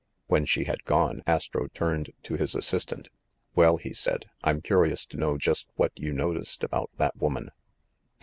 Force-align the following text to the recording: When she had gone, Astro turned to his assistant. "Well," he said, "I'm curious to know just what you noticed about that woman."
When 0.25 0.45
she 0.45 0.63
had 0.63 0.83
gone, 0.83 1.21
Astro 1.27 1.67
turned 1.67 2.09
to 2.23 2.33
his 2.33 2.55
assistant. 2.55 3.09
"Well," 3.53 3.77
he 3.77 3.93
said, 3.93 4.25
"I'm 4.43 4.59
curious 4.61 5.05
to 5.05 5.17
know 5.17 5.37
just 5.37 5.69
what 5.75 5.91
you 5.95 6.11
noticed 6.11 6.63
about 6.63 6.89
that 6.97 7.17
woman." 7.21 7.51